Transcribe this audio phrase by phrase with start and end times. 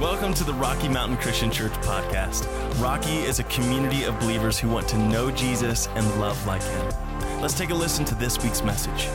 [0.00, 2.46] Welcome to the Rocky Mountain Christian Church podcast.
[2.80, 6.92] Rocky is a community of believers who want to know Jesus and love like him.
[7.40, 9.08] Let's take a listen to this week's message.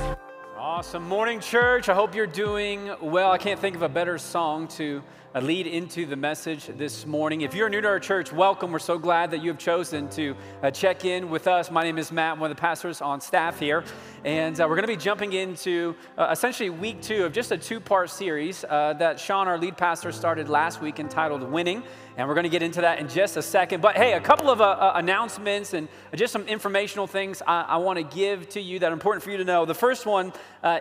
[0.58, 1.08] Awesome.
[1.08, 1.88] Morning, church.
[1.88, 3.32] I hope you're doing well.
[3.32, 5.02] I can't think of a better song to
[5.36, 7.42] uh, lead into the message this morning.
[7.42, 8.72] If you're new to our church, welcome.
[8.72, 11.72] We're so glad that you have chosen to uh, check in with us.
[11.72, 13.84] My name is Matt, I'm one of the pastors on staff here.
[14.24, 17.58] And uh, we're going to be jumping into uh, essentially week two of just a
[17.58, 21.82] two part series uh, that Sean, our lead pastor, started last week entitled Winning.
[22.16, 23.82] And we're going to get into that in just a second.
[23.82, 27.98] But hey, a couple of uh, announcements and just some informational things I, I want
[27.98, 29.66] to give to you that are important for you to know.
[29.66, 30.32] The first one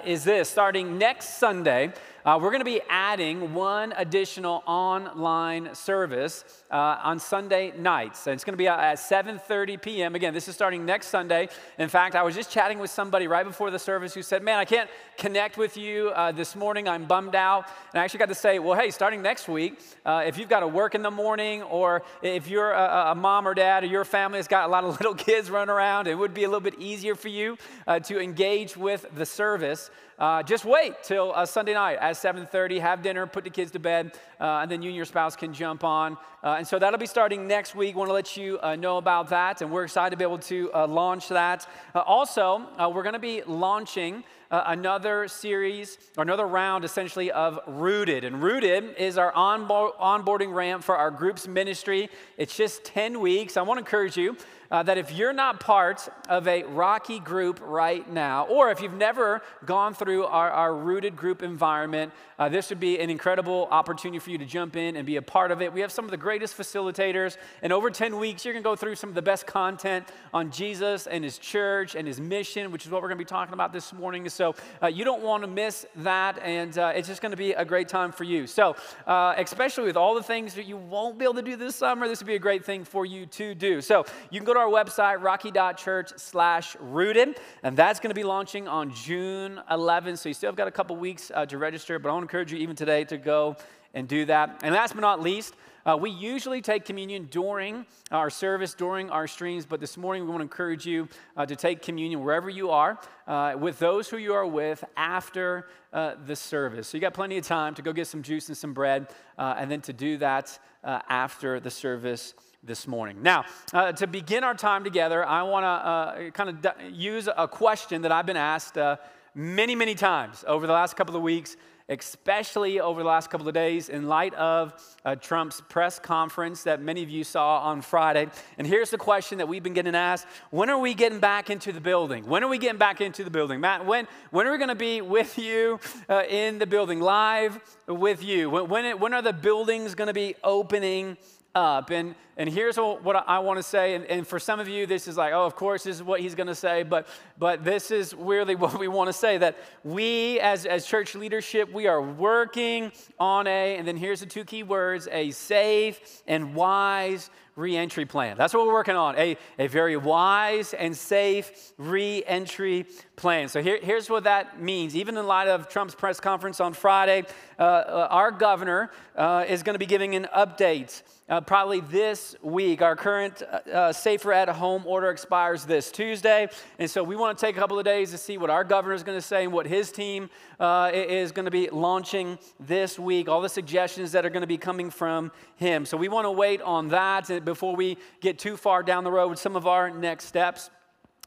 [0.05, 1.94] is this starting next Sunday,
[2.24, 8.26] uh, we're going to be adding one additional online service uh, on Sunday nights.
[8.26, 10.14] And it's going to be at 7:30 p.m.
[10.14, 11.48] Again, this is starting next Sunday.
[11.78, 14.58] In fact, I was just chatting with somebody right before the service who said, "Man,
[14.58, 16.88] I can't connect with you uh, this morning.
[16.88, 20.22] I'm bummed out." And I actually got to say, "Well, hey, starting next week, uh,
[20.24, 23.54] if you've got to work in the morning, or if you're a, a, mom or
[23.54, 26.34] dad, or your family has got a lot of little kids running around, it would
[26.34, 29.91] be a little bit easier for you uh, to engage with the service."
[30.23, 32.78] Uh, just wait till uh, Sunday night at 7:30.
[32.78, 35.53] Have dinner, put the kids to bed, uh, and then you and your spouse can
[35.53, 36.17] jump on.
[36.45, 37.97] Uh, and so that'll be starting next week.
[37.97, 40.70] Want to let you uh, know about that, and we're excited to be able to
[40.73, 41.67] uh, launch that.
[41.97, 44.23] also, we're going to be launching.
[44.53, 48.23] Uh, another series or another round essentially of Rooted.
[48.23, 52.11] And Rooted is our onboard, onboarding ramp for our group's ministry.
[52.37, 53.56] It's just 10 weeks.
[53.56, 54.37] I want to encourage you
[54.73, 58.95] uh, that if you're not part of a Rocky group right now, or if you've
[58.95, 64.19] never gone through our, our rooted group environment, uh, this would be an incredible opportunity
[64.19, 65.73] for you to jump in and be a part of it.
[65.73, 68.75] We have some of the greatest facilitators, and over 10 weeks, you're going to go
[68.75, 72.87] through some of the best content on Jesus and his church and his mission, which
[72.87, 74.27] is what we're going to be talking about this morning.
[74.31, 77.53] So uh, you don't want to miss that, and uh, it's just going to be
[77.53, 78.47] a great time for you.
[78.47, 78.75] So,
[79.06, 82.09] uh, especially with all the things that you won't be able to do this summer,
[82.09, 83.83] this would be a great thing for you to do.
[83.83, 88.22] So you can go to our website, rocky.church slash rooted, and that's going to be
[88.22, 90.19] launching on June 11th.
[90.19, 92.25] So you still have got a couple weeks uh, to register, but I want to
[92.26, 93.56] encourage you even today to go
[93.92, 94.60] and do that.
[94.62, 95.54] And last but not least,
[95.84, 100.28] uh, we usually take communion during our service, during our streams, but this morning we
[100.28, 104.16] want to encourage you uh, to take communion wherever you are uh, with those who
[104.16, 106.87] you are with after uh, the service.
[106.87, 109.56] So you got plenty of time to go get some juice and some bread, uh,
[109.58, 112.34] and then to do that uh, after the service
[112.65, 113.23] this morning.
[113.23, 117.28] Now, uh, to begin our time together, I want to uh, kind of d- use
[117.37, 118.99] a question that I've been asked uh,
[119.34, 121.56] many, many times over the last couple of weeks,
[121.89, 124.75] especially over the last couple of days, in light of
[125.05, 128.28] uh, Trump's press conference that many of you saw on Friday.
[128.59, 131.73] And here's the question that we've been getting asked When are we getting back into
[131.73, 132.27] the building?
[132.27, 133.59] When are we getting back into the building?
[133.59, 137.59] Matt, when, when are we going to be with you uh, in the building, live
[137.89, 138.49] with you?
[138.50, 141.17] When, when, it, when are the buildings going to be opening
[141.54, 141.90] up.
[141.90, 143.94] And, and here's what I want to say.
[143.94, 146.20] And, and for some of you, this is like, oh, of course, this is what
[146.20, 146.82] he's going to say.
[146.82, 147.06] But,
[147.38, 151.72] but this is really what we want to say that we, as, as church leadership,
[151.72, 156.54] we are working on a, and then here's the two key words a safe and
[156.54, 158.36] wise reentry plan.
[158.36, 162.86] That's what we're working on a, a very wise and safe reentry
[163.16, 163.48] plan.
[163.48, 164.96] So here, here's what that means.
[164.96, 167.24] Even in light of Trump's press conference on Friday,
[167.58, 172.34] uh, uh, our governor uh, is going to be giving an update uh, probably this
[172.42, 172.82] week.
[172.82, 176.48] Our current uh, uh, safer at home order expires this Tuesday.
[176.78, 178.94] And so we want to take a couple of days to see what our governor
[178.94, 180.30] is going to say and what his team
[180.62, 184.47] uh, is going to be launching this week, all the suggestions that are going to
[184.47, 185.84] be coming from him.
[185.84, 189.31] So we want to wait on that before we get too far down the road
[189.31, 190.71] with some of our next steps.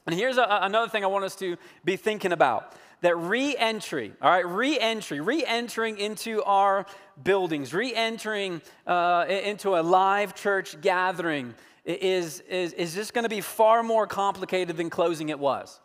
[0.05, 4.13] And here's a, another thing I want us to be thinking about that re entry,
[4.21, 6.85] all right, re entry, re entering into our
[7.21, 11.53] buildings, re entering uh, into a live church gathering
[11.83, 15.81] is, is, is just going to be far more complicated than closing it was.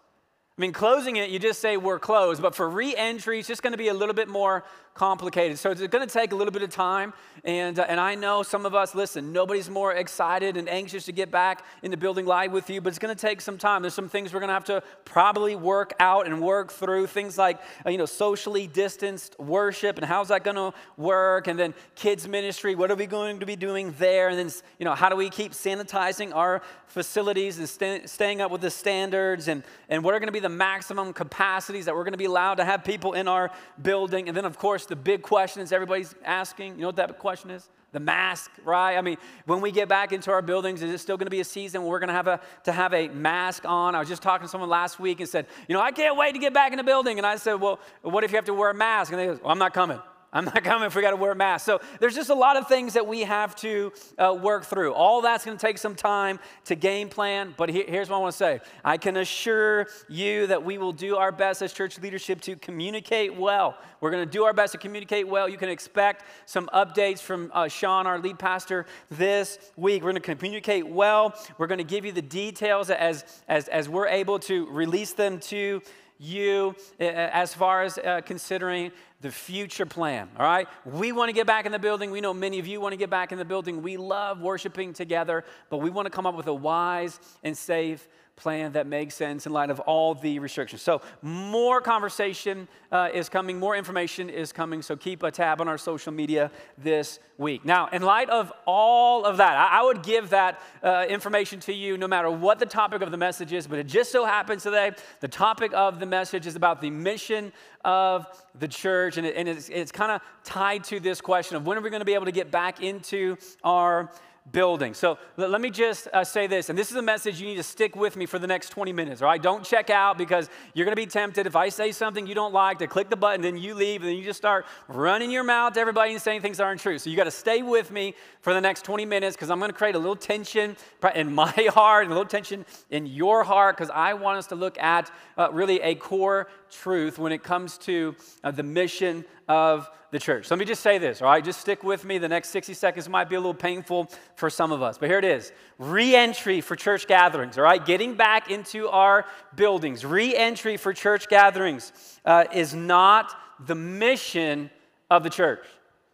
[0.61, 3.63] I mean, closing it, you just say we're closed, but for re entry, it's just
[3.63, 4.63] going to be a little bit more
[5.01, 5.59] complicated.
[5.59, 7.15] So it's going to take a little bit of time.
[7.43, 11.13] And, uh, and I know some of us, listen, nobody's more excited and anxious to
[11.13, 13.81] get back in the building live with you, but it's going to take some time.
[13.81, 17.07] There's some things we're going to have to probably work out and work through.
[17.07, 21.47] Things like, uh, you know, socially distanced worship and how's that going to work?
[21.47, 24.29] And then kids' ministry, what are we going to be doing there?
[24.29, 28.51] And then, you know, how do we keep sanitizing our facilities and st- staying up
[28.51, 29.49] with the standards?
[29.49, 32.27] And, and what are going to be the maximum capacities that we're going to be
[32.27, 33.51] allowed to have people in our
[33.81, 34.29] building?
[34.29, 36.75] And then, of course, the big questions everybody's asking.
[36.75, 37.69] You know what that question is?
[37.93, 38.97] The mask, right?
[38.97, 39.17] I mean,
[39.47, 41.83] when we get back into our buildings, is it still going to be a season
[41.83, 43.95] where we're going to have a to have a mask on?
[43.95, 46.33] I was just talking to someone last week and said, you know, I can't wait
[46.33, 47.19] to get back in the building.
[47.19, 49.11] And I said, well, what if you have to wear a mask?
[49.11, 49.99] And they go, well, I'm not coming.
[50.33, 51.67] I'm not coming if we got to wear a mask.
[51.67, 54.93] So there's just a lot of things that we have to uh, work through.
[54.95, 57.53] All that's going to take some time to game plan.
[57.57, 60.93] But he, here's what I want to say I can assure you that we will
[60.93, 63.77] do our best as church leadership to communicate well.
[64.01, 65.49] We're going to do our best to communicate well.
[65.49, 70.03] You can expect some updates from uh, Sean, our lead pastor, this week.
[70.03, 71.35] We're going to communicate well.
[71.59, 75.41] We're going to give you the details as, as, as we're able to release them
[75.41, 75.83] to
[76.21, 80.69] you uh, as far as uh, considering the future plan, all right?
[80.85, 82.11] We want to get back in the building.
[82.11, 83.83] We know many of you want to get back in the building.
[83.83, 88.07] We love worshiping together, but we want to come up with a wise and safe
[88.41, 90.83] plan that makes sense in light of all the restrictions.
[90.83, 94.83] So, more conversation uh, is coming, more information is coming.
[94.83, 97.65] So, keep a tab on our social media this week.
[97.65, 101.73] Now, in light of all of that, I, I would give that uh, information to
[101.73, 104.63] you no matter what the topic of the message is, but it just so happens
[104.63, 107.53] today the topic of the message is about the mission
[107.85, 108.27] of
[108.59, 111.79] the church, and, it, and it's, it's kind of tied to this question of when
[111.79, 114.11] are we going to be able to get back into our
[114.53, 114.95] building.
[114.95, 117.63] So let me just uh, say this, and this is a message you need to
[117.63, 119.41] stick with me for the next 20 minutes, all right?
[119.41, 122.53] Don't check out because you're going to be tempted if I say something you don't
[122.53, 125.45] like to click the button, then you leave, and then you just start running your
[125.45, 126.99] mouth to everybody and saying things that aren't true.
[126.99, 129.71] So you got to stay with me for the next 20 minutes because I'm going
[129.71, 130.77] to create a little tension
[131.15, 134.55] in my heart and a little tension in your heart because I want us to
[134.55, 138.15] look at uh, really a core truth when it comes to
[138.45, 140.47] uh, the mission of the church.
[140.47, 141.45] So let me just say this, all right?
[141.45, 142.19] Just stick with me.
[142.19, 145.19] The next 60 seconds might be a little painful for some of us, but here
[145.19, 147.85] it is re entry for church gatherings, all right?
[147.85, 149.25] Getting back into our
[149.55, 150.05] buildings.
[150.05, 151.93] Re entry for church gatherings
[152.25, 153.33] uh, is not
[153.67, 154.71] the mission
[155.11, 155.65] of the church.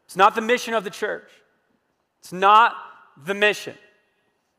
[0.05, 1.31] It's not the mission of the church.
[2.21, 2.75] It's not
[3.25, 3.75] the mission.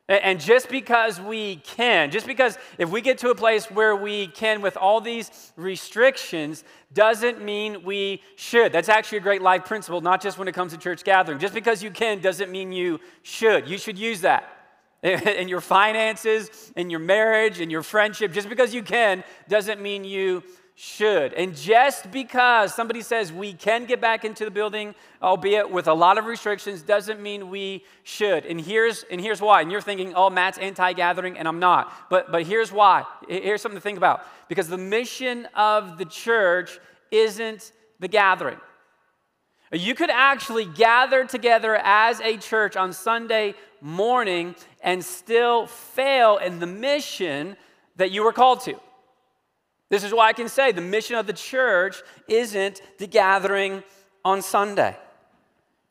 [0.09, 4.27] And just because we can, just because if we get to a place where we
[4.27, 6.63] can with all these restrictions,
[6.93, 8.71] doesn't mean we should.
[8.71, 11.39] That's actually a great life principle, not just when it comes to church gathering.
[11.39, 13.67] Just because you can doesn't mean you should.
[13.67, 14.49] You should use that
[15.03, 18.31] in your finances, in your marriage, in your friendship.
[18.31, 20.41] Just because you can doesn't mean you
[20.79, 21.33] should.
[21.33, 24.93] And just because somebody says we can get back into the building,
[25.23, 28.45] albeit with a lot of restrictions, doesn't mean we should.
[28.45, 29.61] And here's, and here's why.
[29.61, 31.91] And you're thinking, oh, Matt's anti gathering, and I'm not.
[32.11, 33.05] But, but here's why.
[33.27, 34.23] Here's something to think about.
[34.49, 36.77] Because the mission of the church
[37.09, 38.59] isn't the gathering.
[39.73, 44.53] You could actually gather together as a church on Sunday morning
[44.83, 47.57] and still fail in the mission
[47.95, 48.79] that you were called to.
[49.89, 53.83] This is why I can say the mission of the church isn't the gathering
[54.25, 54.97] on Sunday.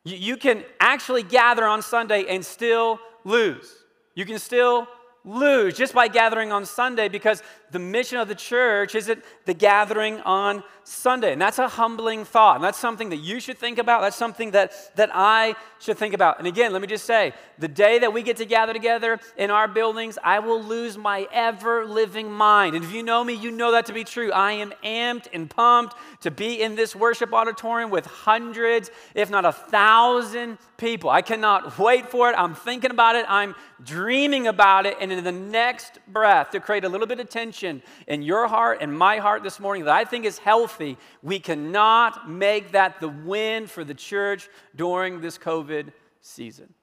[0.03, 3.73] You, you can actually gather on Sunday and still lose.
[4.15, 4.87] You can still
[5.25, 10.19] lose just by gathering on Sunday because the mission of the church isn't the gathering
[10.21, 11.33] on Sunday.
[11.33, 12.55] And that's a humbling thought.
[12.55, 14.01] And that's something that you should think about.
[14.01, 16.39] That's something that, that I should think about.
[16.39, 19.51] And again, let me just say the day that we get to gather together in
[19.51, 22.75] our buildings, I will lose my ever living mind.
[22.75, 24.31] And if you know me, you know that to be true.
[24.31, 29.43] I am amped and pumped to be in this worship auditorium with hundreds, if not
[29.43, 31.09] a thousand people.
[31.09, 32.35] I cannot wait for it.
[32.37, 33.25] I'm thinking about it.
[33.27, 34.97] I'm dreaming about it.
[35.01, 38.79] And in the next breath, to create a little bit of tension in your heart
[38.81, 40.76] and my heart this morning that I think is healthy,
[41.21, 46.73] we cannot make that the win for the church during this COVID season.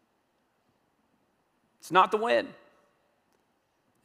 [1.80, 2.48] It's not the win.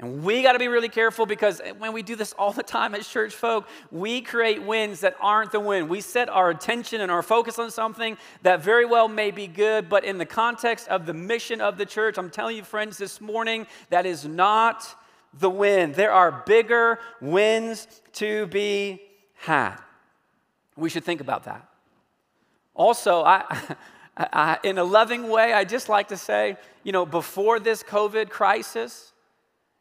[0.01, 2.95] And we got to be really careful because when we do this all the time
[2.95, 5.89] as church folk, we create wins that aren't the win.
[5.89, 9.89] We set our attention and our focus on something that very well may be good,
[9.89, 13.19] but in the context of the mission of the church, I'm telling you, friends, this
[13.19, 14.87] morning, that is not
[15.33, 15.91] the win.
[15.91, 19.01] There are bigger wins to be
[19.39, 19.75] had.
[20.75, 21.67] We should think about that.
[22.74, 23.75] Also, I.
[24.19, 28.29] I, in a loving way, I just like to say, you know, before this COVID
[28.29, 29.13] crisis,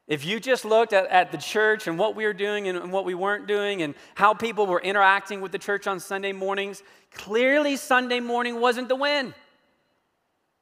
[0.07, 2.93] if you just looked at, at the church and what we were doing and, and
[2.93, 6.85] what we weren't doing and how people were interacting with the church on Sunday mornings,
[7.13, 9.35] clearly Sunday morning wasn't the win.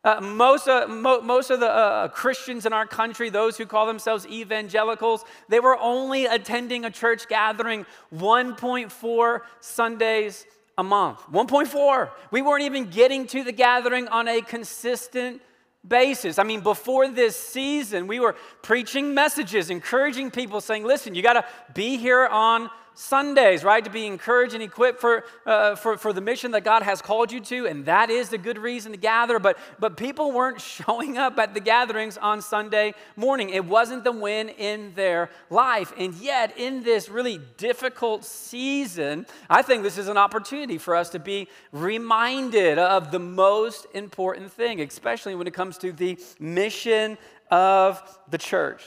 [0.06, 3.86] Uh, most, uh, mo- most of the uh, Christians in our country, those who call
[3.88, 7.84] themselves evangelicals, they were only attending a church gathering
[8.14, 10.46] 1.4 Sundays
[10.78, 11.18] a month.
[11.32, 12.10] 1.4.
[12.30, 15.42] We weren't even getting to the gathering on a consistent
[15.86, 16.38] basis.
[16.38, 21.32] I mean, before this season, we were preaching messages, encouraging people, saying, listen, you got
[21.32, 21.44] to
[21.74, 23.84] be here on Sundays, right?
[23.84, 27.30] To be encouraged and equipped for, uh, for, for the mission that God has called
[27.30, 29.38] you to, and that is the good reason to gather.
[29.38, 33.50] But, but people weren't showing up at the gatherings on Sunday morning.
[33.50, 35.92] It wasn't the win in their life.
[35.98, 41.10] And yet, in this really difficult season, I think this is an opportunity for us
[41.10, 47.18] to be reminded of the most important thing, especially when it comes to the mission
[47.50, 48.82] of the church.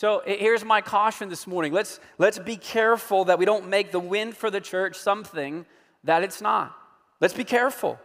[0.00, 1.74] So here's my caution this morning.
[1.74, 5.66] Let's, let's be careful that we don't make the win for the church something
[6.04, 6.74] that it's not.
[7.20, 8.00] Let's be careful.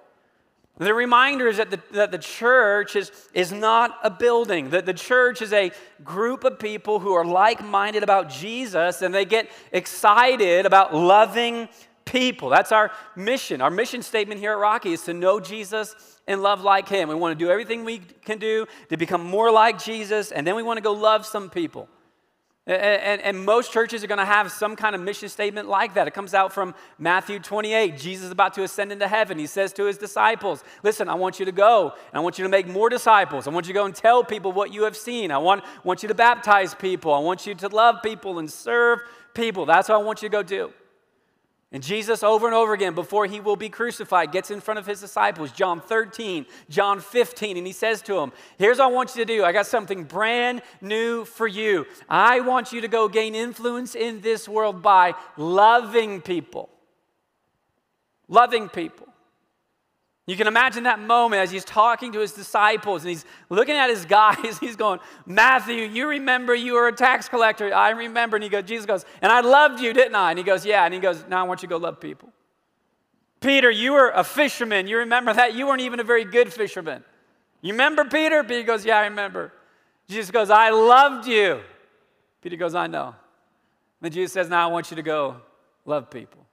[0.78, 4.94] The reminder is that the, that the church is, is not a building, that the
[4.94, 5.72] church is a
[6.04, 11.70] group of people who are like minded about Jesus and they get excited about loving
[12.06, 12.50] people.
[12.50, 13.62] That's our mission.
[13.62, 15.96] Our mission statement here at Rocky is to know Jesus
[16.28, 17.10] and love like him.
[17.10, 20.56] We want to do everything we can do to become more like Jesus, and then
[20.56, 21.90] we want to go love some people.
[22.68, 25.94] And, and, and, most churches are going to have some kind of mission statement like
[25.94, 26.08] that.
[26.08, 27.96] It comes out from Matthew 28.
[27.96, 29.38] Jesus is about to ascend into heaven.
[29.38, 32.44] He says to his disciples, Listen, I want you to go, and I want you
[32.44, 33.48] to make more disciples.
[33.48, 35.30] I want you to go and tell people what you have seen.
[35.30, 37.14] I want, want you to baptize people.
[37.14, 39.02] I want you to love people and serve
[39.36, 39.68] people.
[39.68, 40.74] That's what I want you to go do.
[41.72, 44.86] And Jesus, over and over again, before he will be crucified, gets in front of
[44.86, 49.16] his disciples, John 13, John 15, and he says to them, Here's what I want
[49.16, 49.44] you to do.
[49.44, 51.86] I got something brand new for you.
[52.08, 56.70] I want you to go gain influence in this world by loving people.
[58.28, 59.08] Loving people.
[60.28, 63.92] You can imagine that moment as he's talking to his disciples and he's looking at
[63.92, 64.58] his guys.
[64.60, 67.72] He's going, Matthew, you remember you were a tax collector.
[67.74, 68.36] I remember.
[68.38, 70.32] And he goes, Jesus goes, and I loved you, didn't I?
[70.32, 70.84] And he goes, Yeah.
[70.84, 72.30] And he goes, Now I want you to go love people.
[73.40, 74.88] Peter, you were a fisherman.
[74.88, 75.54] You remember that?
[75.54, 77.04] You weren't even a very good fisherman.
[77.62, 78.44] You remember Peter?
[78.44, 79.54] Peter goes, Yeah, I remember.
[80.08, 81.62] Jesus goes, I loved you.
[82.42, 83.14] Peter goes, I know.
[84.02, 85.38] Then Jesus says, Now I want you to go
[85.86, 86.45] love people.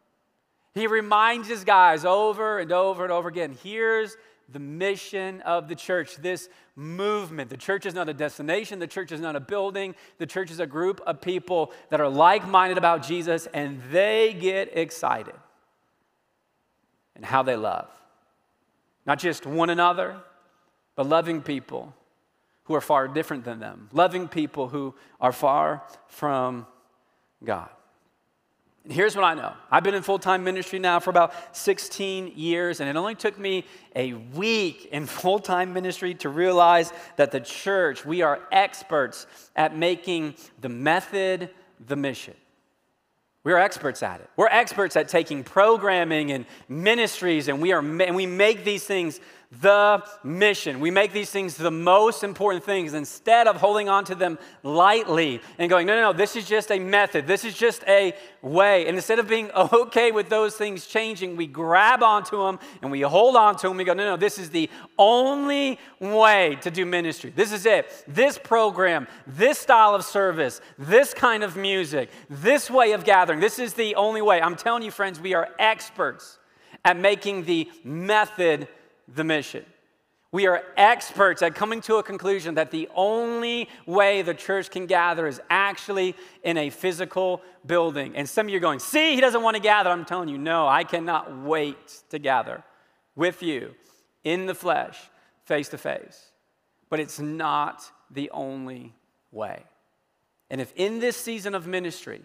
[0.75, 4.17] He reminds his guys over and over and over again here's
[4.49, 7.50] the mission of the church, this movement.
[7.50, 10.61] The church is not a destination, the church is not a building, the church is
[10.61, 15.35] a group of people that are like minded about Jesus and they get excited
[17.14, 17.88] and how they love.
[19.07, 20.17] Not just one another,
[20.97, 21.95] but loving people
[22.64, 26.67] who are far different than them, loving people who are far from
[27.43, 27.71] God.
[28.89, 32.81] Here's what I know I've been in full time ministry now for about 16 years,
[32.81, 37.41] and it only took me a week in full time ministry to realize that the
[37.41, 41.51] church, we are experts at making the method
[41.87, 42.35] the mission.
[43.45, 44.31] We're experts at it.
[44.37, 49.21] We're experts at taking programming and ministries, and we, are, and we make these things
[49.61, 50.81] the mission.
[50.81, 55.43] We make these things the most important things instead of holding on to them lightly
[55.59, 57.27] and going, no, no, no, this is just a method.
[57.27, 58.87] This is just a way.
[58.87, 63.03] And instead of being okay with those things changing, we grab onto them and we
[63.03, 63.77] hold on to them.
[63.77, 67.31] We go, no, no, this is the only way to do ministry.
[67.35, 68.05] This is it.
[68.09, 73.59] This program, this style of service, this kind of music, this way of gathering, this
[73.59, 74.41] is the only way.
[74.41, 76.39] I'm telling you, friends, we are experts
[76.85, 78.67] at making the method
[79.09, 79.65] the mission.
[80.33, 84.87] We are experts at coming to a conclusion that the only way the church can
[84.87, 88.17] gather is actually in a physical building.
[88.17, 89.91] And some of you are going, see, he doesn't want to gather.
[89.91, 92.65] I'm telling you, no, I cannot wait to gather
[93.15, 93.75] with you
[94.25, 94.99] in the flesh,
[95.45, 96.33] face to face.
[96.89, 98.95] But it's not the only
[99.33, 99.63] way.
[100.49, 102.23] And if in this season of ministry,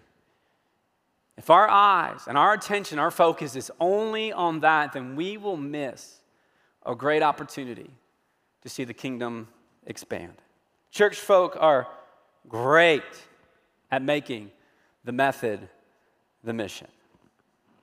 [1.37, 5.57] if our eyes and our attention, our focus is only on that, then we will
[5.57, 6.21] miss
[6.87, 7.89] a great opportunity
[8.61, 9.47] to see the kingdom
[9.85, 10.33] expand.
[10.89, 11.87] Church folk are
[12.47, 13.03] great
[13.91, 14.51] at making
[15.03, 15.67] the method
[16.43, 16.87] the mission.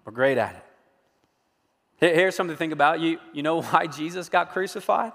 [0.04, 0.64] We're great at it.
[2.16, 3.00] Here's something to think about.
[3.00, 5.12] You, you know why Jesus got crucified?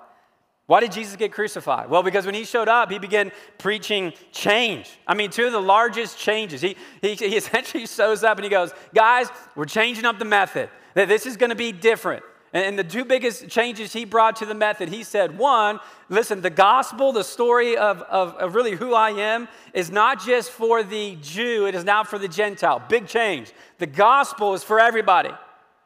[0.67, 1.89] Why did Jesus get crucified?
[1.89, 4.87] Well, because when he showed up, he began preaching change.
[5.07, 6.61] I mean, two of the largest changes.
[6.61, 10.69] He, he, he essentially shows up and he goes, Guys, we're changing up the method.
[10.93, 12.23] This is going to be different.
[12.51, 15.79] And the two biggest changes he brought to the method, he said, one,
[16.09, 20.49] listen, the gospel, the story of, of, of, really who I am, is not just
[20.49, 22.81] for the Jew, it is now for the Gentile.
[22.89, 23.51] Big change.
[23.77, 25.29] The gospel is for everybody.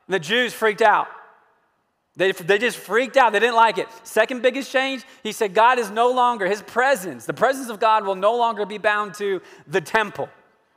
[0.07, 1.07] The Jews freaked out.
[2.15, 3.33] They, they just freaked out.
[3.33, 3.87] They didn't like it.
[4.03, 8.05] Second biggest change, he said, God is no longer, his presence, the presence of God
[8.05, 10.29] will no longer be bound to the temple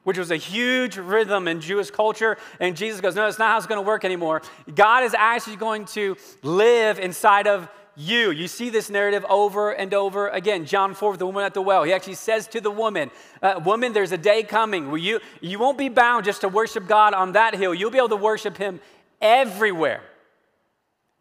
[0.07, 2.39] which was a huge rhythm in Jewish culture.
[2.61, 4.41] And Jesus goes, No, that's not how it's going to work anymore.
[4.73, 8.31] God is actually going to live inside of you.
[8.31, 10.65] You see this narrative over and over again.
[10.65, 13.11] John 4, the woman at the well, he actually says to the woman,
[13.43, 16.87] uh, Woman, there's a day coming where you, you won't be bound just to worship
[16.87, 17.75] God on that hill.
[17.75, 18.79] You'll be able to worship Him
[19.21, 20.03] everywhere.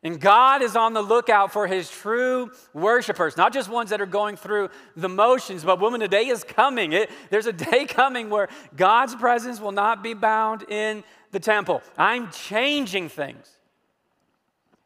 [0.03, 4.05] And God is on the lookout for his true worshipers, not just ones that are
[4.05, 6.93] going through the motions, but woman, a day is coming.
[6.93, 11.81] It, there's a day coming where God's presence will not be bound in the temple.
[11.97, 13.49] I'm changing things.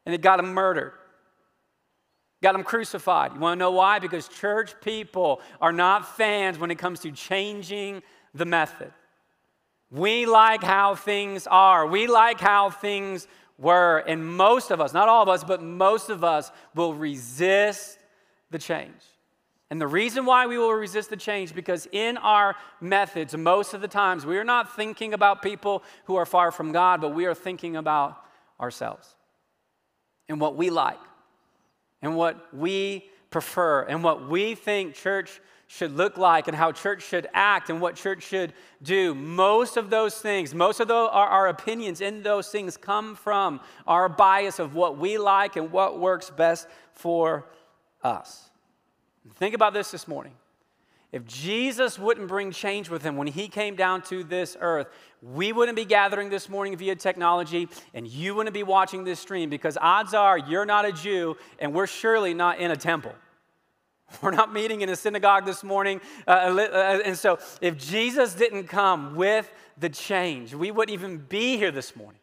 [0.05, 0.93] And it got him murdered,
[2.41, 3.33] got him crucified.
[3.33, 3.99] You want to know why?
[3.99, 8.01] Because church people are not fans when it comes to changing
[8.33, 8.91] the method.
[9.91, 13.27] We like how things are, we like how things
[13.59, 17.99] were, and most of us, not all of us, but most of us will resist
[18.51, 19.01] the change.
[19.69, 23.81] And the reason why we will resist the change because in our methods most of
[23.81, 27.25] the times we are not thinking about people who are far from God, but we
[27.25, 28.19] are thinking about
[28.59, 29.15] ourselves
[30.27, 30.99] and what we like
[32.01, 35.39] and what we prefer and what we think church
[35.71, 39.13] should look like and how church should act and what church should do.
[39.13, 44.09] Most of those things, most of our, our opinions in those things come from our
[44.09, 47.45] bias of what we like and what works best for
[48.03, 48.49] us.
[49.35, 50.33] Think about this this morning.
[51.11, 54.87] If Jesus wouldn't bring change with him when he came down to this earth,
[55.21, 59.51] we wouldn't be gathering this morning via technology and you wouldn't be watching this stream
[59.51, 63.13] because odds are you're not a Jew and we're surely not in a temple.
[64.21, 66.01] We're not meeting in a synagogue this morning.
[66.27, 71.57] Uh, uh, and so, if Jesus didn't come with the change, we wouldn't even be
[71.57, 72.19] here this morning.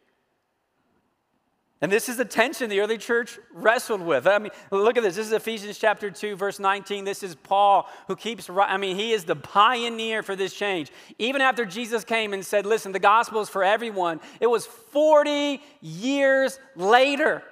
[1.79, 4.25] And this is the tension the early church wrestled with.
[4.25, 5.15] I mean, look at this.
[5.15, 7.05] This is Ephesians chapter 2, verse 19.
[7.05, 10.91] This is Paul who keeps, I mean, he is the pioneer for this change.
[11.19, 15.61] Even after Jesus came and said, listen, the gospel is for everyone, it was 40
[15.81, 17.43] years later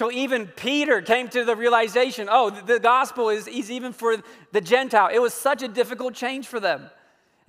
[0.00, 4.16] so even Peter came to the realization oh, the gospel is, is even for
[4.50, 5.10] the Gentile.
[5.12, 6.88] It was such a difficult change for them.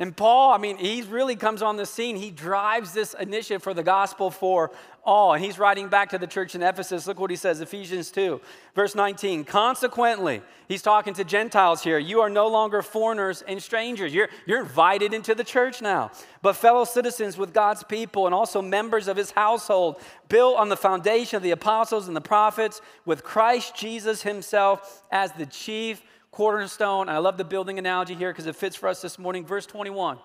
[0.01, 2.15] And Paul, I mean, he really comes on the scene.
[2.15, 4.71] He drives this initiative for the gospel for
[5.03, 5.35] all.
[5.35, 7.05] And he's writing back to the church in Ephesus.
[7.05, 8.41] Look what he says Ephesians 2,
[8.73, 9.43] verse 19.
[9.43, 11.99] Consequently, he's talking to Gentiles here.
[11.99, 14.11] You are no longer foreigners and strangers.
[14.11, 16.09] You're, you're invited into the church now,
[16.41, 20.77] but fellow citizens with God's people and also members of his household, built on the
[20.77, 27.09] foundation of the apostles and the prophets, with Christ Jesus himself as the chief cornerstone.
[27.09, 29.45] I love the building analogy here because it fits for us this morning.
[29.45, 30.17] Verse 21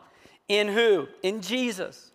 [0.48, 1.08] In who?
[1.22, 2.10] In Jesus.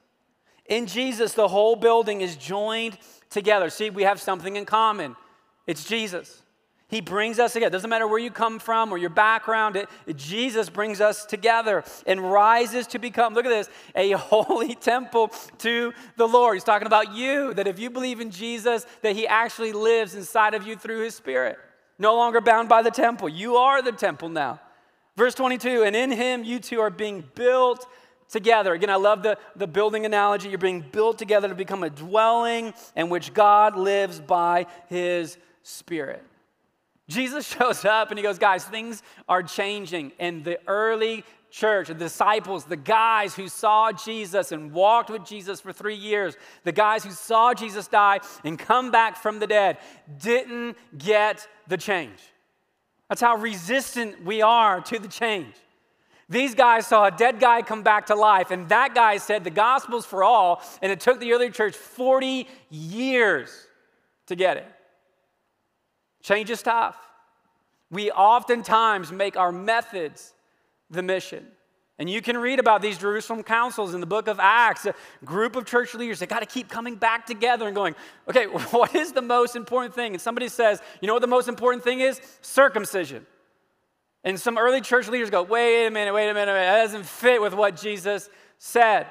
[0.68, 2.98] In Jesus, the whole building is joined
[3.30, 3.70] together.
[3.70, 5.16] See, we have something in common
[5.68, 6.42] it's Jesus.
[6.88, 7.72] He brings us together.
[7.72, 12.20] Doesn't matter where you come from or your background, it, Jesus brings us together and
[12.20, 16.56] rises to become, look at this, a holy temple to the Lord.
[16.56, 20.54] He's talking about you, that if you believe in Jesus, that He actually lives inside
[20.54, 21.58] of you through His Spirit
[22.02, 23.30] no longer bound by the temple.
[23.30, 24.60] You are the temple now.
[25.16, 27.86] Verse 22 and in him you two are being built
[28.28, 28.74] together.
[28.74, 30.50] Again, I love the, the building analogy.
[30.50, 36.24] You're being built together to become a dwelling in which God lives by his Spirit.
[37.08, 40.14] Jesus shows up and he goes, Guys, things are changing.
[40.18, 45.62] And the early church, the disciples, the guys who saw Jesus and walked with Jesus
[45.62, 49.78] for three years, the guys who saw Jesus die and come back from the dead,
[50.18, 52.20] didn't get the change.
[53.10, 55.54] That's how resistant we are to the change.
[56.30, 59.50] These guys saw a dead guy come back to life, and that guy said the
[59.50, 63.52] gospel's for all, and it took the early church 40 years
[64.28, 64.66] to get it.
[66.24, 66.96] Change is tough.
[67.90, 70.34] We oftentimes make our methods
[70.92, 71.48] the mission.
[72.02, 75.56] And you can read about these Jerusalem councils in the book of Acts, a group
[75.56, 77.96] of church leaders that got to keep coming back together and going,
[78.28, 80.14] okay, what is the most important thing?
[80.14, 82.20] And somebody says, you know what the most important thing is?
[82.42, 83.26] Circumcision.
[84.24, 87.42] And some early church leaders go, wait a minute, wait a minute, that doesn't fit
[87.42, 89.08] with what Jesus said.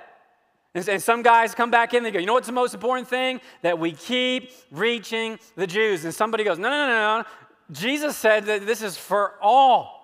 [0.74, 3.40] And, some guys come back in, they go, you know what's the most important thing?
[3.62, 6.04] That we keep reaching the Jews.
[6.04, 7.24] And somebody goes, no, no, no, no.
[7.72, 9.99] Jesus said that this is for all.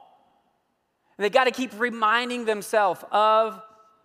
[1.18, 3.60] They got to keep reminding themselves of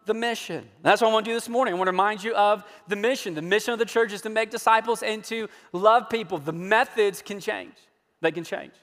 [0.05, 0.67] the mission.
[0.81, 1.73] That's what I want to do this morning.
[1.73, 3.35] I want to remind you of the mission.
[3.35, 6.37] The mission of the church is to make disciples and to love people.
[6.37, 7.75] The methods can change,
[8.21, 8.73] they can change.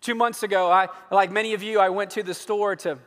[0.00, 2.98] Two months ago, I, like many of you, I went to the store to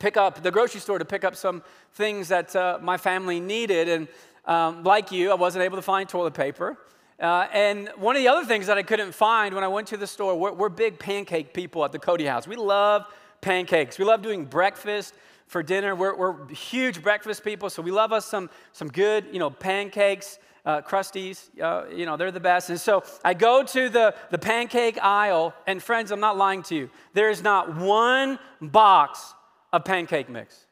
[0.00, 3.88] pick up, the grocery store to pick up some things that uh, my family needed.
[3.88, 4.08] And
[4.44, 6.76] um, like you, I wasn't able to find toilet paper.
[7.20, 9.96] Uh, and one of the other things that I couldn't find when I went to
[9.96, 12.46] the store, we're, we're big pancake people at the Cody House.
[12.46, 13.06] We love
[13.40, 13.98] pancakes.
[13.98, 15.14] We love doing breakfast
[15.46, 15.94] for dinner.
[15.94, 20.38] We're, we're huge breakfast people, so we love us some, some good, you know, pancakes.
[20.66, 22.70] uh, Krusteaz, uh, you know, they're the best.
[22.70, 26.74] And so I go to the, the pancake aisle, and friends, I'm not lying to
[26.74, 26.90] you.
[27.14, 29.34] There is not one box
[29.72, 30.66] of pancake mix.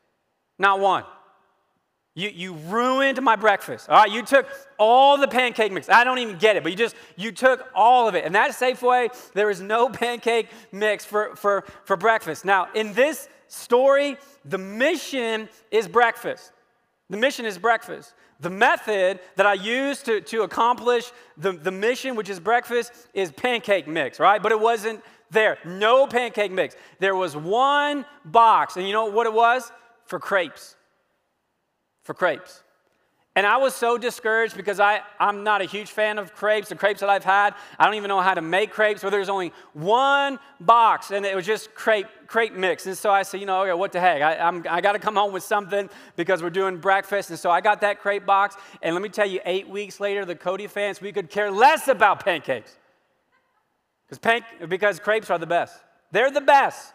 [0.59, 1.05] Not one.
[2.16, 3.88] You, you ruined my breakfast.
[3.88, 4.46] All right, you took
[4.79, 5.88] all the pancake mix.
[5.88, 8.24] I don't even get it, but you just, you took all of it.
[8.24, 12.44] And that Safeway, there is no pancake mix for, for, for breakfast.
[12.44, 16.53] Now, in this story, the mission is breakfast.
[17.11, 18.14] The mission is breakfast.
[18.40, 23.33] The method that I use to, to accomplish the, the mission, which is breakfast, is
[23.33, 24.40] pancake mix, right?
[24.40, 25.59] But it wasn't there.
[25.64, 26.77] No pancake mix.
[27.00, 29.70] There was one box, and you know what it was?
[30.07, 30.77] For crepes
[32.05, 32.62] for crepes.
[33.37, 36.77] And I was so discouraged because I, I'm not a huge fan of crepes, the
[36.77, 37.55] crepes that I've had.
[37.81, 41.35] I don't even know how to make crepes, but there's only one box and it
[41.35, 42.87] was just crepe, crepe mix.
[42.87, 44.23] And so I said, you know, okay, what the heck?
[44.23, 47.31] I, I'm, I got to come home with something because we're doing breakfast.
[47.31, 48.55] And so I got that crepe box.
[48.83, 51.88] And let me tell you, eight weeks later, the Cody fans, we could care less
[51.88, 52.77] about pancakes
[54.07, 55.77] because, pan- because crepes are the best.
[56.12, 56.94] They're the best.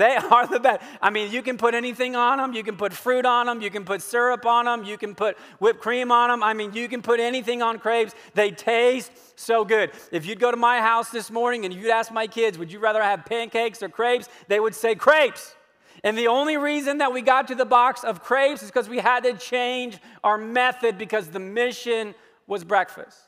[0.00, 0.82] They are the best.
[1.02, 2.54] I mean, you can put anything on them.
[2.54, 3.60] You can put fruit on them.
[3.60, 4.82] You can put syrup on them.
[4.82, 6.42] You can put whipped cream on them.
[6.42, 8.14] I mean, you can put anything on crepes.
[8.32, 9.90] They taste so good.
[10.10, 12.78] If you'd go to my house this morning and you'd ask my kids, would you
[12.78, 14.30] rather have pancakes or crepes?
[14.48, 15.54] They would say crepes.
[16.02, 19.00] And the only reason that we got to the box of crepes is because we
[19.00, 22.14] had to change our method because the mission
[22.46, 23.18] was breakfast.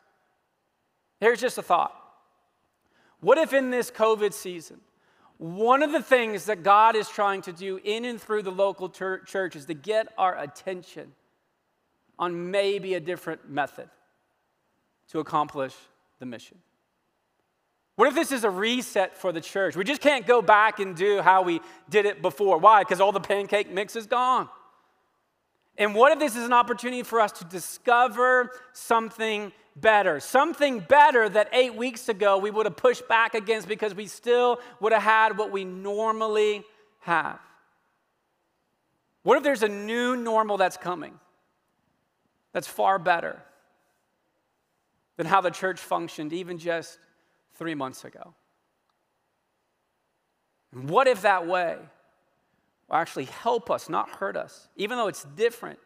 [1.21, 1.95] Here's just a thought.
[3.21, 4.81] What if in this COVID season,
[5.43, 8.89] one of the things that God is trying to do in and through the local
[8.89, 11.11] church is to get our attention
[12.17, 13.89] on maybe a different method
[15.09, 15.75] to accomplish
[16.21, 16.59] the mission.
[17.97, 19.75] What if this is a reset for the church?
[19.75, 22.59] We just can't go back and do how we did it before.
[22.59, 22.83] Why?
[22.83, 24.49] Because all the pancake mix is gone.
[25.77, 31.29] And what if this is an opportunity for us to discover something better, something better
[31.29, 35.03] that eight weeks ago we would have pushed back against because we still would have
[35.03, 36.65] had what we normally
[37.01, 37.41] have.
[39.23, 41.19] What if there's a new normal that's coming
[42.53, 43.41] that's far better
[45.17, 46.99] than how the church functioned even just
[47.55, 48.35] three months ago?
[50.73, 51.77] And what if that way
[52.89, 55.79] will actually help us, not hurt us, even though it's different?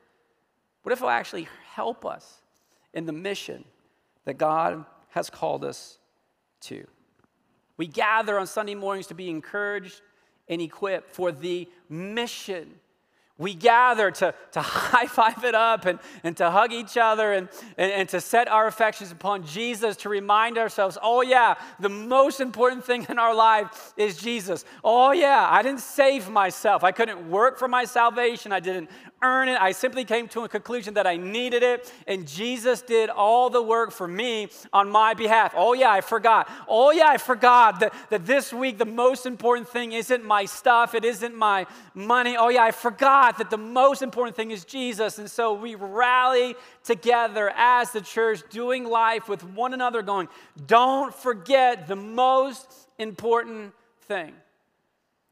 [0.83, 2.40] What if it will actually help us
[2.94, 3.64] in the mission
[4.26, 5.98] that God has called us
[6.60, 6.86] to.
[7.78, 10.02] We gather on Sunday mornings to be encouraged
[10.48, 12.74] and equipped for the mission
[13.38, 17.49] we gather to, to high five it up and, and to hug each other and,
[17.77, 22.40] and, and, to set our affections upon Jesus, to remind ourselves, oh, yeah, the most
[22.40, 24.64] important thing in our life is Jesus.
[24.83, 26.83] Oh, yeah, I didn't save myself.
[26.83, 28.53] I couldn't work for my salvation.
[28.53, 28.88] I didn't
[29.22, 29.61] earn it.
[29.61, 33.62] I simply came to a conclusion that I needed it, and Jesus did all the
[33.62, 35.53] work for me on my behalf.
[35.57, 36.49] Oh, yeah, I forgot.
[36.68, 40.94] Oh, yeah, I forgot that, that this week the most important thing isn't my stuff,
[40.94, 42.37] it isn't my money.
[42.37, 45.18] Oh, yeah, I forgot that the most important thing is Jesus.
[45.18, 50.28] And so we rally together as the church, doing life with one another, going,
[50.66, 54.32] don't forget the most important thing.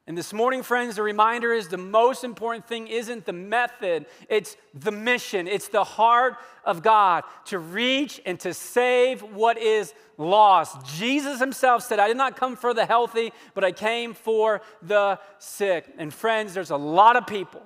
[0.06, 4.54] And this morning, friends, the reminder is the most important thing isn't the method, it's
[4.74, 5.48] the mission.
[5.48, 10.84] It's the heart of God to reach and to save what is lost.
[10.94, 15.18] Jesus himself said, I did not come for the healthy, but I came for the
[15.38, 15.86] sick.
[15.96, 17.62] And friends, there's a lot of people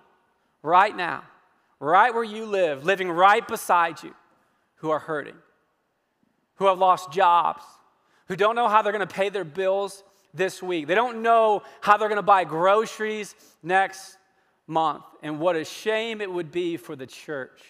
[0.68, 1.24] right now,
[1.81, 4.14] right where you live, living right beside you,
[4.76, 5.37] who are hurting,
[6.57, 7.62] who have lost jobs,
[8.26, 10.04] who don't know how they're going to pay their bills
[10.35, 10.87] this week.
[10.87, 14.18] They don't know how they're going to buy groceries next
[14.66, 15.04] month.
[15.22, 17.61] And what a shame it would be for the church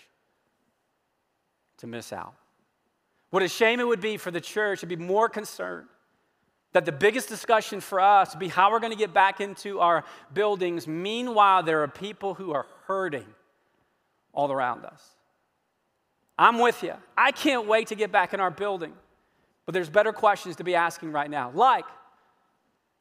[1.78, 2.34] to miss out.
[3.30, 5.86] What a shame it would be for the church to be more concerned
[6.72, 10.04] that the biggest discussion for us be how we're going to get back into our
[10.32, 10.86] buildings.
[10.86, 13.26] Meanwhile, there are people who are hurting
[14.32, 15.02] all around us.
[16.38, 16.94] I'm with you.
[17.16, 18.92] I can't wait to get back in our building.
[19.66, 21.84] But there's better questions to be asking right now, like,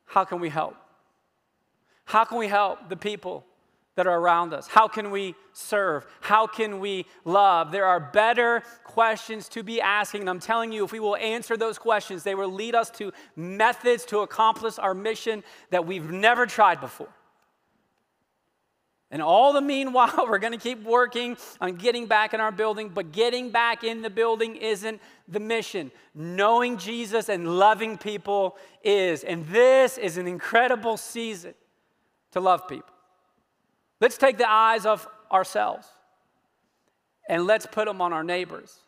[0.06, 0.76] how can we help?
[2.06, 3.46] How can we help the people
[3.98, 4.68] that are around us?
[4.68, 6.06] How can we serve?
[6.22, 7.72] How can we love?
[7.72, 10.22] There are better questions to be asking.
[10.22, 13.12] And I'm telling you, if we will answer those questions, they will lead us to
[13.36, 17.10] methods to accomplish our mission that we've never tried before.
[19.10, 22.90] And all the meanwhile, we're going to keep working on getting back in our building,
[22.90, 25.92] but getting back in the building isn't the mission.
[26.14, 29.24] Knowing Jesus and loving people is.
[29.24, 31.56] And this is an incredible season
[32.34, 32.94] to love people.
[34.00, 35.88] Let's take the eyes off ourselves
[37.28, 38.80] and let's put them on our neighbors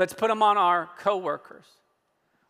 [0.00, 1.66] Let's put them on our coworkers.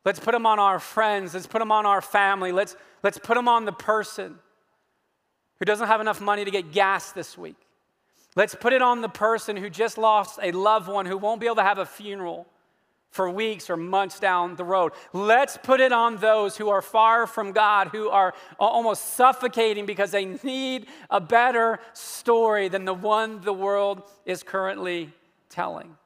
[0.04, 1.34] Let's put them on our friends.
[1.34, 2.52] Let's put them on our family.
[2.52, 4.36] Let's, let's put them on the person
[5.58, 7.56] who doesn't have enough money to get gas this week.
[8.36, 11.46] Let's put it on the person who just lost a loved one who won't be
[11.46, 12.46] able to have a funeral
[13.10, 14.92] for weeks or months down the road.
[15.12, 20.12] Let's put it on those who are far from God, who are almost suffocating because
[20.12, 25.12] they need a better story than the one the world is currently
[25.48, 25.96] telling.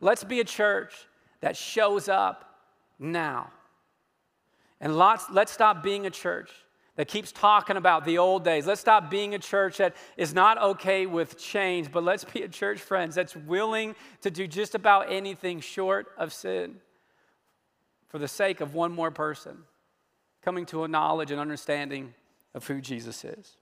[0.00, 0.94] Let's be a church
[1.40, 2.58] that shows up
[2.98, 3.50] now.
[4.80, 6.50] And lots, let's stop being a church
[6.96, 8.66] that keeps talking about the old days.
[8.66, 12.48] Let's stop being a church that is not okay with change, but let's be a
[12.48, 16.76] church, friends, that's willing to do just about anything short of sin
[18.08, 19.58] for the sake of one more person
[20.42, 22.14] coming to a knowledge and understanding
[22.54, 23.56] of who Jesus is.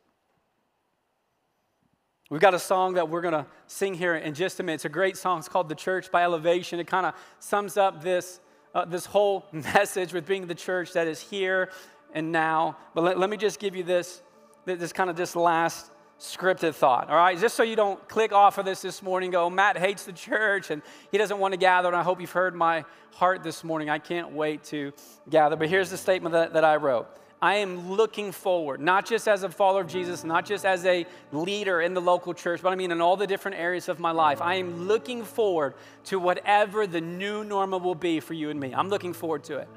[2.31, 4.77] We've got a song that we're going to sing here in just a minute.
[4.77, 5.39] It's a great song.
[5.39, 6.79] It's called The Church by Elevation.
[6.79, 8.41] It kind of sums up this,
[8.75, 11.71] uh, this whole message with being the church that is here
[12.13, 12.77] and now.
[12.95, 14.23] But let, let me just give you this,
[14.65, 15.91] this kind of this last
[16.21, 17.39] scripted thought, all right?
[17.39, 20.71] Just so you don't click off of this this morning, go, Matt hates the church
[20.71, 21.89] and he doesn't want to gather.
[21.89, 23.89] And I hope you've heard my heart this morning.
[23.89, 24.93] I can't wait to
[25.31, 25.57] gather.
[25.57, 27.09] But here's the statement that, that I wrote.
[27.41, 31.07] I am looking forward, not just as a follower of Jesus, not just as a
[31.31, 34.11] leader in the local church, but I mean in all the different areas of my
[34.11, 34.43] life.
[34.43, 35.75] I am looking forward
[36.07, 38.75] to whatever the new normal will be for you and me.
[38.75, 39.69] I'm looking forward to it.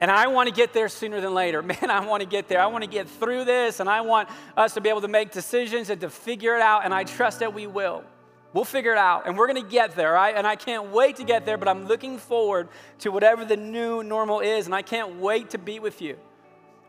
[0.00, 1.62] And I want to get there sooner than later.
[1.62, 2.60] Man, I want to get there.
[2.60, 5.30] I want to get through this, and I want us to be able to make
[5.30, 8.04] decisions and to figure it out, and I trust that we will.
[8.52, 10.34] We'll figure it out, and we're going to get there, right?
[10.34, 12.68] And I can't wait to get there, but I'm looking forward
[13.00, 16.16] to whatever the new normal is, and I can't wait to be with you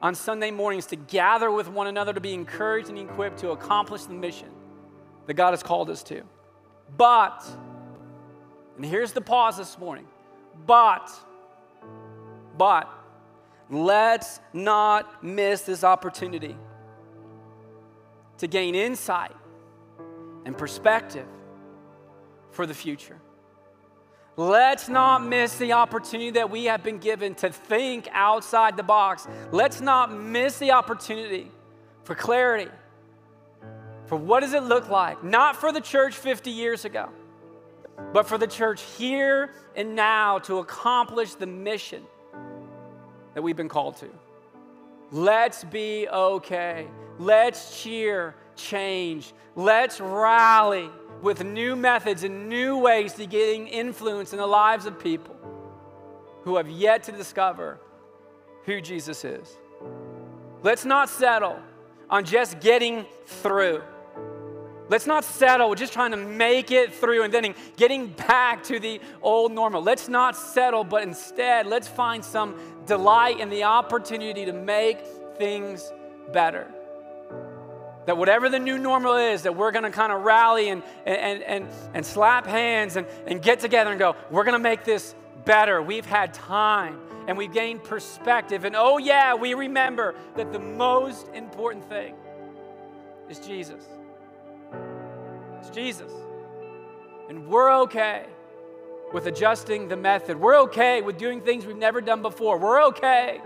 [0.01, 4.03] on Sunday mornings to gather with one another, to be encouraged and equipped to accomplish
[4.03, 4.49] the mission
[5.25, 6.21] that God has called us to.
[6.95, 7.45] But,
[8.75, 10.07] and here's the pause this morning,
[10.65, 11.11] but,
[12.57, 12.89] but,
[13.69, 16.57] let's not miss this opportunity
[18.37, 19.35] to gain insight
[20.45, 21.27] and perspective
[22.51, 23.19] for the future.
[24.35, 29.27] Let's not miss the opportunity that we have been given to think outside the box.
[29.51, 31.51] Let's not miss the opportunity
[32.03, 32.71] for clarity.
[34.05, 35.23] For what does it look like?
[35.23, 37.09] Not for the church 50 years ago,
[38.13, 42.03] but for the church here and now to accomplish the mission
[43.37, 44.09] that we've been called to.
[45.11, 46.87] Let's be okay.
[47.19, 49.31] Let's cheer change.
[49.55, 50.89] Let's rally
[51.21, 55.35] with new methods and new ways to getting influence in the lives of people
[56.45, 57.79] who have yet to discover
[58.65, 59.55] who Jesus is.
[60.63, 61.59] Let's not settle
[62.09, 63.83] on just getting through.
[64.89, 68.79] Let's not settle with just trying to make it through and then getting back to
[68.79, 69.81] the old normal.
[69.81, 74.99] Let's not settle, but instead, let's find some delight in the opportunity to make
[75.37, 75.91] things
[76.31, 76.67] better.
[78.05, 81.67] That whatever the new normal is, that we're gonna kind of rally and, and, and,
[81.93, 85.81] and slap hands and, and get together and go, we're gonna make this better.
[85.81, 88.63] We've had time and we've gained perspective.
[88.63, 92.15] And oh, yeah, we remember that the most important thing
[93.29, 93.83] is Jesus.
[95.67, 96.11] It's Jesus.
[97.29, 98.25] And we're okay
[99.13, 100.39] with adjusting the method.
[100.39, 102.57] We're okay with doing things we've never done before.
[102.57, 103.41] We're okay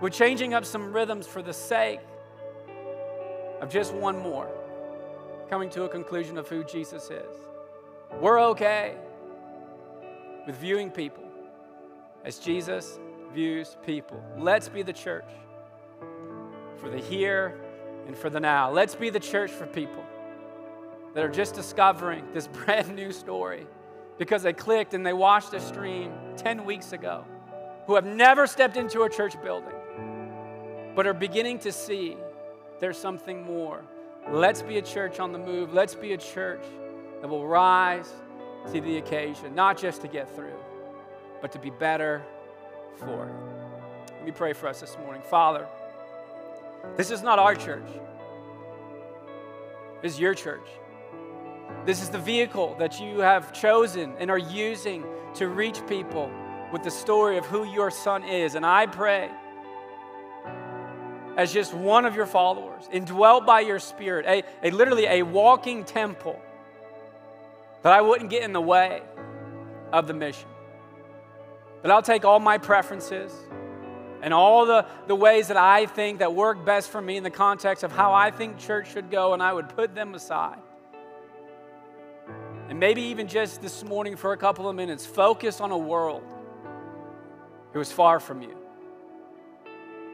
[0.00, 2.00] with changing up some rhythms for the sake
[3.60, 4.50] of just one more
[5.50, 7.36] coming to a conclusion of who Jesus is.
[8.20, 8.96] We're okay
[10.46, 11.24] with viewing people
[12.24, 12.98] as Jesus
[13.34, 14.22] views people.
[14.38, 15.28] Let's be the church
[16.78, 17.60] for the here
[18.06, 18.70] and for the now.
[18.70, 20.04] Let's be the church for people
[21.14, 23.66] that are just discovering this brand new story
[24.18, 27.24] because they clicked and they watched a stream 10 weeks ago,
[27.86, 29.72] who have never stepped into a church building,
[30.94, 32.16] but are beginning to see
[32.80, 33.82] there's something more.
[34.30, 35.72] Let's be a church on the move.
[35.72, 36.62] Let's be a church
[37.20, 38.12] that will rise
[38.72, 40.58] to the occasion, not just to get through,
[41.40, 42.22] but to be better
[42.96, 44.12] for it.
[44.16, 45.22] Let me pray for us this morning.
[45.22, 45.66] Father,
[46.96, 47.88] this is not our church,
[50.02, 50.66] is your church.
[51.86, 55.02] This is the vehicle that you have chosen and are using
[55.34, 56.30] to reach people
[56.72, 58.54] with the story of who your son is.
[58.54, 59.30] And I pray,
[61.38, 65.84] as just one of your followers, indwelt by your spirit, a, a literally a walking
[65.84, 66.38] temple,
[67.82, 69.00] that I wouldn't get in the way
[69.90, 70.48] of the mission.
[71.80, 73.32] That I'll take all my preferences
[74.20, 77.30] and all the, the ways that I think that work best for me in the
[77.30, 80.58] context of how I think church should go, and I would put them aside
[82.70, 86.22] and maybe even just this morning for a couple of minutes, focus on a world
[87.72, 88.56] who is far from you.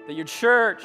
[0.06, 0.82] That your church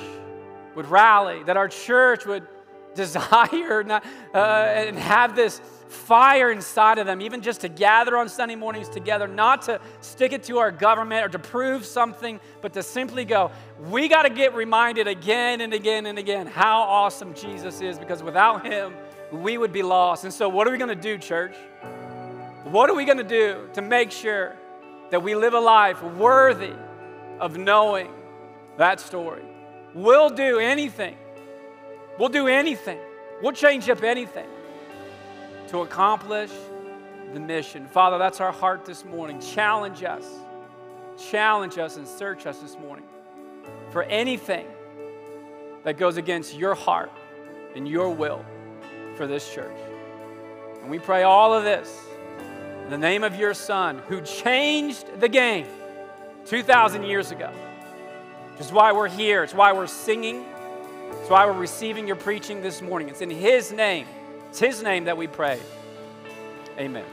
[0.76, 2.46] would rally, that our church would
[2.94, 4.06] desire not,
[4.36, 8.90] uh, and have this fire inside of them, even just to gather on Sunday mornings
[8.90, 13.24] together, not to stick it to our government or to prove something, but to simply
[13.24, 13.50] go,
[13.90, 18.22] we got to get reminded again and again and again how awesome Jesus is, because
[18.22, 18.94] without him,
[19.32, 20.24] we would be lost.
[20.24, 21.56] And so, what are we going to do, church?
[22.64, 24.56] What are we going to do to make sure
[25.10, 26.74] that we live a life worthy
[27.40, 28.12] of knowing
[28.78, 29.44] that story?
[29.94, 31.18] We'll do anything.
[32.18, 33.00] We'll do anything.
[33.42, 34.48] We'll change up anything
[35.70, 36.52] to accomplish
[37.34, 37.88] the mission.
[37.88, 39.40] Father, that's our heart this morning.
[39.40, 40.26] Challenge us.
[41.30, 43.06] Challenge us and search us this morning
[43.90, 44.66] for anything
[45.84, 47.12] that goes against your heart
[47.76, 48.46] and your will
[49.22, 49.78] for this church.
[50.82, 52.08] And we pray all of this
[52.84, 55.68] in the name of your Son who changed the game
[56.48, 57.52] 2,000 years ago.
[58.54, 59.44] Which is why we're here.
[59.44, 60.44] It's why we're singing.
[61.20, 63.10] It's why we're receiving your preaching this morning.
[63.10, 64.08] It's in His name.
[64.50, 65.60] It's His name that we pray.
[66.80, 67.06] Amen.